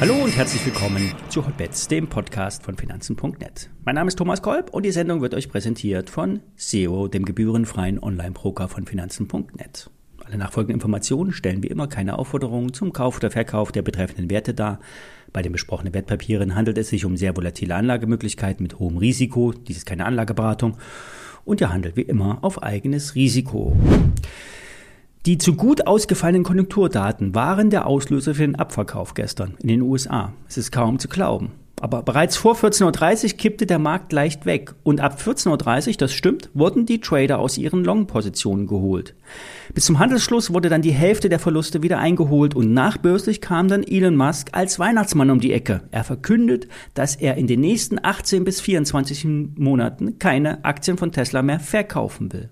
Hallo 0.00 0.14
und 0.14 0.36
herzlich 0.36 0.64
willkommen 0.64 1.12
zu 1.28 1.44
Hotbets, 1.44 1.88
dem 1.88 2.06
Podcast 2.06 2.62
von 2.62 2.76
Finanzen.net. 2.76 3.68
Mein 3.84 3.96
Name 3.96 4.06
ist 4.06 4.16
Thomas 4.16 4.42
Kolb 4.42 4.70
und 4.70 4.84
die 4.84 4.92
Sendung 4.92 5.22
wird 5.22 5.34
euch 5.34 5.48
präsentiert 5.48 6.08
von 6.08 6.38
SEO, 6.54 7.08
dem 7.08 7.24
gebührenfreien 7.24 8.00
Online-Broker 8.00 8.68
von 8.68 8.86
Finanzen.net. 8.86 9.90
Alle 10.24 10.38
nachfolgenden 10.38 10.76
Informationen 10.76 11.32
stellen 11.32 11.64
wie 11.64 11.66
immer 11.66 11.88
keine 11.88 12.16
Aufforderungen 12.16 12.72
zum 12.72 12.92
Kauf 12.92 13.16
oder 13.16 13.32
Verkauf 13.32 13.72
der 13.72 13.82
betreffenden 13.82 14.30
Werte 14.30 14.54
dar. 14.54 14.78
Bei 15.32 15.42
den 15.42 15.50
besprochenen 15.50 15.92
Wertpapieren 15.92 16.54
handelt 16.54 16.78
es 16.78 16.90
sich 16.90 17.04
um 17.04 17.16
sehr 17.16 17.36
volatile 17.36 17.74
Anlagemöglichkeiten 17.74 18.62
mit 18.62 18.78
hohem 18.78 18.98
Risiko. 18.98 19.52
Dies 19.52 19.78
ist 19.78 19.86
keine 19.86 20.06
Anlageberatung. 20.06 20.76
Und 21.44 21.60
ihr 21.60 21.72
handelt 21.72 21.96
wie 21.96 22.02
immer 22.02 22.38
auf 22.42 22.62
eigenes 22.62 23.16
Risiko. 23.16 23.76
Die 25.28 25.36
zu 25.36 25.56
gut 25.56 25.86
ausgefallenen 25.86 26.42
Konjunkturdaten 26.42 27.34
waren 27.34 27.68
der 27.68 27.86
Auslöser 27.86 28.34
für 28.34 28.46
den 28.46 28.56
Abverkauf 28.56 29.12
gestern 29.12 29.58
in 29.60 29.68
den 29.68 29.82
USA. 29.82 30.32
Es 30.48 30.56
ist 30.56 30.72
kaum 30.72 30.98
zu 30.98 31.06
glauben. 31.06 31.50
Aber 31.82 32.02
bereits 32.02 32.38
vor 32.38 32.54
14.30 32.54 33.24
Uhr 33.24 33.36
kippte 33.36 33.66
der 33.66 33.78
Markt 33.78 34.10
leicht 34.14 34.46
weg 34.46 34.74
und 34.84 35.02
ab 35.02 35.20
14.30 35.20 35.88
Uhr, 35.88 35.94
das 35.98 36.14
stimmt, 36.14 36.48
wurden 36.54 36.86
die 36.86 37.02
Trader 37.02 37.40
aus 37.40 37.58
ihren 37.58 37.84
Long-Positionen 37.84 38.66
geholt. 38.66 39.14
Bis 39.74 39.84
zum 39.84 39.98
Handelsschluss 39.98 40.54
wurde 40.54 40.70
dann 40.70 40.80
die 40.80 40.92
Hälfte 40.92 41.28
der 41.28 41.40
Verluste 41.40 41.82
wieder 41.82 41.98
eingeholt 41.98 42.54
und 42.54 42.72
nachbörslich 42.72 43.42
kam 43.42 43.68
dann 43.68 43.82
Elon 43.82 44.16
Musk 44.16 44.48
als 44.52 44.78
Weihnachtsmann 44.78 45.28
um 45.28 45.40
die 45.40 45.52
Ecke. 45.52 45.82
Er 45.90 46.04
verkündet, 46.04 46.68
dass 46.94 47.16
er 47.16 47.36
in 47.36 47.46
den 47.46 47.60
nächsten 47.60 48.02
18 48.02 48.44
bis 48.44 48.62
24 48.62 49.26
Monaten 49.58 50.18
keine 50.18 50.64
Aktien 50.64 50.96
von 50.96 51.12
Tesla 51.12 51.42
mehr 51.42 51.60
verkaufen 51.60 52.32
will. 52.32 52.48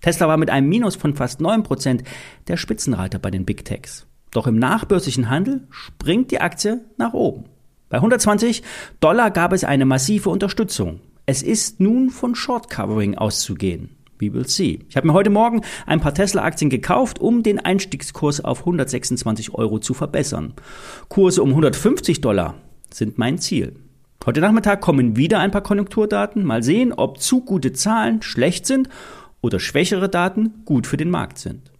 Tesla 0.00 0.28
war 0.28 0.36
mit 0.36 0.50
einem 0.50 0.68
Minus 0.68 0.96
von 0.96 1.14
fast 1.14 1.40
9% 1.40 2.04
der 2.48 2.56
Spitzenreiter 2.56 3.18
bei 3.18 3.30
den 3.30 3.44
Big 3.44 3.64
Techs. 3.64 4.06
Doch 4.30 4.46
im 4.46 4.58
nachbörslichen 4.58 5.30
Handel 5.30 5.66
springt 5.70 6.30
die 6.30 6.40
Aktie 6.40 6.84
nach 6.98 7.14
oben. 7.14 7.44
Bei 7.88 7.98
120 7.98 8.62
Dollar 9.00 9.30
gab 9.30 9.52
es 9.52 9.64
eine 9.64 9.86
massive 9.86 10.28
Unterstützung. 10.28 11.00
Es 11.24 11.42
ist 11.42 11.80
nun 11.80 12.10
von 12.10 12.34
Short 12.34 12.68
Covering 12.68 13.16
auszugehen. 13.16 13.96
We 14.18 14.32
will 14.32 14.48
see. 14.48 14.80
Ich 14.88 14.96
habe 14.96 15.06
mir 15.06 15.12
heute 15.12 15.30
Morgen 15.30 15.62
ein 15.86 16.00
paar 16.00 16.14
Tesla-Aktien 16.14 16.70
gekauft, 16.70 17.20
um 17.20 17.42
den 17.42 17.58
Einstiegskurs 17.58 18.40
auf 18.42 18.60
126 18.60 19.54
Euro 19.54 19.78
zu 19.78 19.94
verbessern. 19.94 20.54
Kurse 21.08 21.42
um 21.42 21.50
150 21.50 22.20
Dollar 22.20 22.54
sind 22.92 23.18
mein 23.18 23.38
Ziel. 23.38 23.76
Heute 24.24 24.40
Nachmittag 24.40 24.80
kommen 24.80 25.16
wieder 25.16 25.38
ein 25.38 25.50
paar 25.50 25.62
Konjunkturdaten. 25.62 26.44
Mal 26.44 26.62
sehen, 26.62 26.92
ob 26.92 27.20
zu 27.20 27.42
gute 27.42 27.72
Zahlen 27.72 28.22
schlecht 28.22 28.66
sind 28.66 28.88
oder 29.46 29.60
schwächere 29.60 30.08
Daten 30.08 30.52
gut 30.64 30.86
für 30.86 30.96
den 30.96 31.10
Markt 31.10 31.38
sind. 31.38 31.70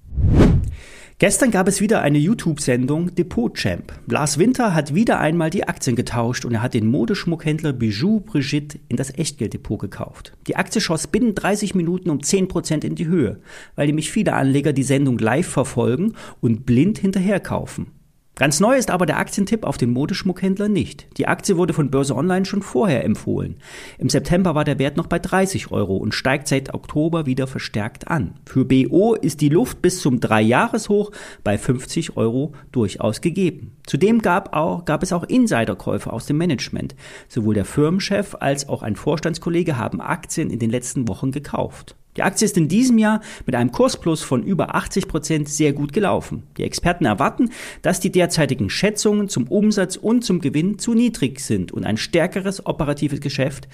Gestern 1.19 1.51
gab 1.51 1.67
es 1.67 1.81
wieder 1.81 2.03
eine 2.03 2.19
YouTube-Sendung 2.19 3.15
Depot 3.15 3.55
Champ. 3.55 3.91
Lars 4.07 4.39
Winter 4.39 4.75
hat 4.75 4.95
wieder 4.95 5.19
einmal 5.19 5.49
die 5.49 5.67
Aktien 5.67 5.97
getauscht 5.97 6.45
und 6.45 6.53
er 6.53 6.63
hat 6.63 6.75
den 6.75 6.87
Modeschmuckhändler 6.87 7.73
Bijou 7.73 8.21
Brigitte 8.21 8.79
in 8.89 8.99
das 8.99 9.17
Echtgelddepot 9.17 9.81
gekauft. 9.81 10.35
Die 10.47 10.57
Aktie 10.57 10.83
schoss 10.83 11.07
binnen 11.07 11.35
30 11.35 11.75
Minuten 11.75 12.11
um 12.11 12.19
10% 12.19 12.85
in 12.85 12.97
die 12.97 13.07
Höhe, 13.07 13.41
weil 13.77 13.87
nämlich 13.87 14.11
viele 14.11 14.35
Anleger 14.35 14.75
die 14.75 14.83
Sendung 14.83 15.19
live 15.19 15.49
verfolgen 15.49 16.13
und 16.43 16.67
blind 16.67 16.99
hinterher 16.99 17.41
kaufen. 17.41 17.96
Ganz 18.39 18.61
neu 18.61 18.77
ist 18.77 18.91
aber 18.91 19.07
der 19.07 19.17
Aktientipp 19.17 19.65
auf 19.65 19.79
den 19.79 19.91
Modeschmuckhändler 19.93 20.69
nicht. 20.69 21.07
Die 21.17 21.27
Aktie 21.27 21.57
wurde 21.57 21.73
von 21.73 21.91
Börse 21.91 22.15
Online 22.15 22.45
schon 22.45 22.61
vorher 22.61 23.03
empfohlen. 23.03 23.57
Im 23.97 24.11
September 24.11 24.55
war 24.55 24.65
der 24.65 24.79
Wert 24.79 24.99
noch 24.99 25.07
bei 25.07 25.19
30 25.19 25.71
Euro 25.71 25.97
und 25.97 26.15
steigt 26.15 26.47
seit 26.47 26.75
Oktober 26.75 27.25
wieder 27.25 27.47
verstärkt 27.47 28.09
an. 28.09 28.35
Für 28.45 28.67
BO 28.67 29.15
ist 29.15 29.41
die 29.41 29.49
Luft 29.49 29.81
bis 29.81 30.03
zum 30.03 30.21
Dreijahreshoch 30.21 31.13
bei 31.45 31.57
50 31.57 32.19
Euro 32.19 32.53
durchaus 32.73 33.23
gegeben. 33.23 33.73
Zudem 33.87 34.21
gab, 34.21 34.55
auch, 34.55 34.85
gab 34.85 35.03
es 35.03 35.15
auch 35.15 35.25
Insiderkäufe 35.25 36.13
aus 36.13 36.27
dem 36.27 36.37
Management. 36.37 36.95
Sowohl 37.29 37.55
der 37.55 37.65
Firmenchef 37.65 38.37
als 38.39 38.69
auch 38.69 38.83
ein 38.83 38.97
Vorstandskollege 38.97 39.79
haben 39.79 40.03
Aktien 40.03 40.51
in 40.51 40.59
den 40.59 40.69
letzten 40.69 41.09
Wochen 41.09 41.31
gekauft. 41.31 41.97
Die 42.17 42.23
Aktie 42.23 42.47
ist 42.47 42.57
in 42.57 42.69
diesem 42.69 42.99
Jahr 42.99 43.21
mit 43.45 43.55
einem 43.55 43.73
Kursplus 43.73 44.23
von 44.23 44.43
über 44.43 44.75
80 44.75 45.09
Prozent 45.09 45.49
sehr 45.49 45.73
gut 45.73 45.93
gelaufen. 45.93 46.45
Die 46.57 46.65
Experten 46.65 47.05
erwarten, 47.05 47.51
dass 47.83 48.01
die 48.01 48.11
derzeitigen 48.11 48.71
Schätzungen 48.71 49.29
zum 49.29 49.47
Umsatz 49.49 49.97
und 49.97 50.25
zum 50.25 50.41
Gewinn 50.41 50.79
zu 50.79 50.95
niedrig 50.95 51.41
sind 51.41 51.73
und 51.73 51.85
ein 51.85 51.97
stärkeres 51.97 52.65
operatives 52.65 53.21
Geschäft 53.21 53.69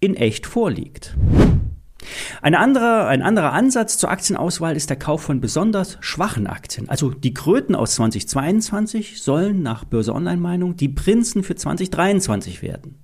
in 0.00 0.14
echt 0.14 0.46
vorliegt. 0.46 1.16
Eine 2.40 2.60
andere, 2.60 3.06
ein 3.06 3.22
anderer 3.22 3.52
Ansatz 3.52 3.98
zur 3.98 4.10
Aktienauswahl 4.10 4.76
ist 4.76 4.90
der 4.90 4.96
Kauf 4.96 5.22
von 5.22 5.40
besonders 5.40 5.98
schwachen 6.00 6.46
Aktien. 6.46 6.88
Also 6.88 7.10
die 7.10 7.34
Kröten 7.34 7.74
aus 7.74 7.96
2022 7.96 9.20
sollen 9.20 9.62
nach 9.62 9.84
Börse 9.84 10.14
Online 10.14 10.40
Meinung 10.40 10.76
die 10.76 10.88
Prinzen 10.88 11.42
für 11.42 11.56
2023 11.56 12.62
werden. 12.62 12.96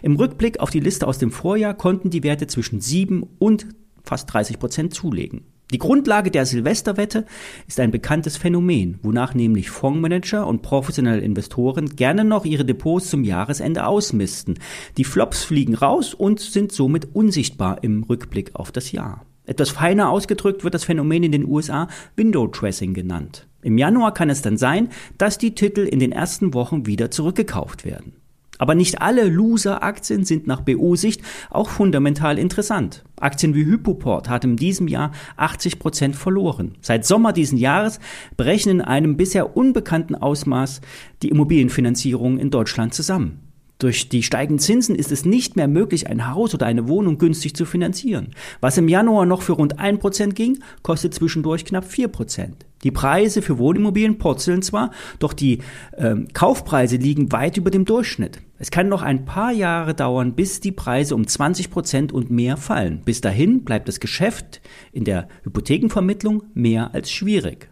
Im 0.00 0.16
Rückblick 0.16 0.60
auf 0.60 0.70
die 0.70 0.80
Liste 0.80 1.06
aus 1.06 1.18
dem 1.18 1.30
Vorjahr 1.30 1.74
konnten 1.74 2.08
die 2.08 2.22
Werte 2.22 2.46
zwischen 2.46 2.80
7 2.80 3.22
und 3.38 3.66
fast 4.08 4.32
30 4.32 4.58
Prozent 4.58 4.94
zulegen. 4.94 5.42
Die 5.70 5.78
Grundlage 5.78 6.30
der 6.30 6.46
Silvesterwette 6.46 7.26
ist 7.66 7.78
ein 7.78 7.90
bekanntes 7.90 8.38
Phänomen, 8.38 8.98
wonach 9.02 9.34
nämlich 9.34 9.68
Fondsmanager 9.68 10.46
und 10.46 10.62
professionelle 10.62 11.20
Investoren 11.20 11.94
gerne 11.94 12.24
noch 12.24 12.46
ihre 12.46 12.64
Depots 12.64 13.10
zum 13.10 13.22
Jahresende 13.22 13.86
ausmisten. 13.86 14.58
Die 14.96 15.04
Flops 15.04 15.44
fliegen 15.44 15.74
raus 15.74 16.14
und 16.14 16.40
sind 16.40 16.72
somit 16.72 17.14
unsichtbar 17.14 17.84
im 17.84 18.02
Rückblick 18.02 18.54
auf 18.54 18.72
das 18.72 18.92
Jahr. 18.92 19.26
Etwas 19.44 19.68
feiner 19.68 20.08
ausgedrückt 20.08 20.64
wird 20.64 20.72
das 20.72 20.84
Phänomen 20.84 21.22
in 21.22 21.32
den 21.32 21.46
USA 21.46 21.88
Window 22.16 22.46
Dressing 22.46 22.94
genannt. 22.94 23.46
Im 23.60 23.76
Januar 23.76 24.14
kann 24.14 24.30
es 24.30 24.40
dann 24.40 24.56
sein, 24.56 24.88
dass 25.18 25.36
die 25.36 25.54
Titel 25.54 25.80
in 25.80 25.98
den 25.98 26.12
ersten 26.12 26.54
Wochen 26.54 26.86
wieder 26.86 27.10
zurückgekauft 27.10 27.84
werden. 27.84 28.14
Aber 28.58 28.74
nicht 28.74 29.00
alle 29.00 29.28
Loser-Aktien 29.28 30.24
sind 30.24 30.46
nach 30.46 30.60
BO-Sicht 30.60 31.22
auch 31.50 31.68
fundamental 31.70 32.38
interessant. 32.38 33.04
Aktien 33.20 33.54
wie 33.54 33.64
Hypoport 33.64 34.28
hat 34.28 34.44
in 34.44 34.56
diesem 34.56 34.88
Jahr 34.88 35.12
80 35.36 35.78
Prozent 35.78 36.16
verloren. 36.16 36.76
Seit 36.80 37.06
Sommer 37.06 37.32
diesen 37.32 37.58
Jahres 37.58 38.00
brechen 38.36 38.70
in 38.70 38.80
einem 38.80 39.16
bisher 39.16 39.56
unbekannten 39.56 40.14
Ausmaß 40.14 40.80
die 41.22 41.28
Immobilienfinanzierungen 41.28 42.38
in 42.38 42.50
Deutschland 42.50 42.94
zusammen. 42.94 43.40
Durch 43.78 44.08
die 44.08 44.24
steigenden 44.24 44.58
Zinsen 44.58 44.96
ist 44.96 45.12
es 45.12 45.24
nicht 45.24 45.54
mehr 45.54 45.68
möglich, 45.68 46.08
ein 46.08 46.26
Haus 46.26 46.52
oder 46.52 46.66
eine 46.66 46.88
Wohnung 46.88 47.18
günstig 47.18 47.54
zu 47.54 47.64
finanzieren. 47.64 48.30
Was 48.60 48.76
im 48.76 48.88
Januar 48.88 49.24
noch 49.24 49.42
für 49.42 49.52
rund 49.52 49.78
1% 49.78 50.32
ging, 50.32 50.58
kostet 50.82 51.14
zwischendurch 51.14 51.64
knapp 51.64 51.84
4%. 51.84 52.48
Die 52.84 52.90
Preise 52.90 53.42
für 53.42 53.58
Wohnimmobilien 53.58 54.18
purzeln 54.18 54.62
zwar, 54.62 54.92
doch 55.18 55.32
die 55.32 55.58
äh, 55.96 56.14
Kaufpreise 56.32 56.96
liegen 56.96 57.32
weit 57.32 57.56
über 57.56 57.70
dem 57.70 57.84
Durchschnitt. 57.84 58.40
Es 58.58 58.70
kann 58.70 58.88
noch 58.88 59.02
ein 59.02 59.24
paar 59.24 59.52
Jahre 59.52 59.94
dauern, 59.94 60.34
bis 60.34 60.60
die 60.60 60.72
Preise 60.72 61.14
um 61.14 61.26
20 61.26 61.70
Prozent 61.70 62.12
und 62.12 62.30
mehr 62.30 62.56
fallen. 62.56 63.02
Bis 63.04 63.20
dahin 63.20 63.64
bleibt 63.64 63.88
das 63.88 64.00
Geschäft 64.00 64.60
in 64.92 65.04
der 65.04 65.28
Hypothekenvermittlung 65.42 66.44
mehr 66.54 66.94
als 66.94 67.10
schwierig. 67.10 67.70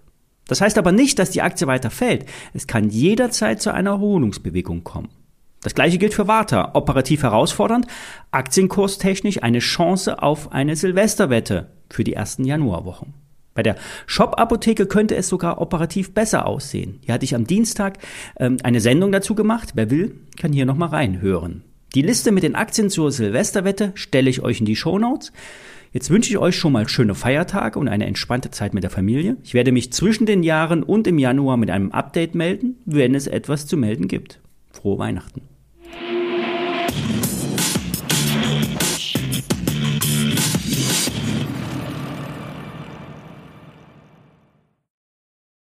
Das 0.48 0.60
heißt 0.60 0.78
aber 0.78 0.92
nicht, 0.92 1.18
dass 1.18 1.30
die 1.30 1.42
Aktie 1.42 1.66
weiter 1.66 1.90
fällt. 1.90 2.26
Es 2.54 2.66
kann 2.66 2.88
jederzeit 2.90 3.60
zu 3.60 3.72
einer 3.72 3.90
Erholungsbewegung 3.90 4.84
kommen. 4.84 5.08
Das 5.62 5.74
gleiche 5.74 5.98
gilt 5.98 6.14
für 6.14 6.28
Warta. 6.28 6.72
Operativ 6.74 7.24
herausfordernd, 7.24 7.88
aktienkurstechnisch 8.30 9.42
eine 9.42 9.58
Chance 9.58 10.22
auf 10.22 10.52
eine 10.52 10.76
Silvesterwette 10.76 11.72
für 11.90 12.04
die 12.04 12.12
ersten 12.12 12.44
Januarwochen. 12.44 13.25
Bei 13.56 13.62
der 13.62 13.76
Shop-Apotheke 14.06 14.86
könnte 14.86 15.16
es 15.16 15.28
sogar 15.28 15.60
operativ 15.60 16.14
besser 16.14 16.46
aussehen. 16.46 17.00
Hier 17.04 17.14
hatte 17.14 17.24
ich 17.24 17.34
am 17.34 17.46
Dienstag 17.46 17.98
ähm, 18.38 18.58
eine 18.62 18.80
Sendung 18.80 19.10
dazu 19.10 19.34
gemacht. 19.34 19.72
Wer 19.74 19.90
will, 19.90 20.14
kann 20.36 20.52
hier 20.52 20.66
nochmal 20.66 20.90
reinhören. 20.90 21.64
Die 21.94 22.02
Liste 22.02 22.30
mit 22.30 22.42
den 22.42 22.54
Aktien 22.54 22.90
zur 22.90 23.10
Silvesterwette 23.10 23.92
stelle 23.94 24.28
ich 24.28 24.42
euch 24.42 24.60
in 24.60 24.66
die 24.66 24.76
Show 24.76 24.98
Notes. 24.98 25.32
Jetzt 25.92 26.10
wünsche 26.10 26.28
ich 26.28 26.36
euch 26.36 26.54
schon 26.54 26.72
mal 26.72 26.86
schöne 26.86 27.14
Feiertage 27.14 27.78
und 27.78 27.88
eine 27.88 28.04
entspannte 28.04 28.50
Zeit 28.50 28.74
mit 28.74 28.82
der 28.82 28.90
Familie. 28.90 29.38
Ich 29.42 29.54
werde 29.54 29.72
mich 29.72 29.94
zwischen 29.94 30.26
den 30.26 30.42
Jahren 30.42 30.82
und 30.82 31.06
im 31.06 31.18
Januar 31.18 31.56
mit 31.56 31.70
einem 31.70 31.92
Update 31.92 32.34
melden, 32.34 32.76
wenn 32.84 33.14
es 33.14 33.26
etwas 33.26 33.66
zu 33.66 33.78
melden 33.78 34.06
gibt. 34.06 34.40
Frohe 34.70 34.98
Weihnachten. 34.98 35.40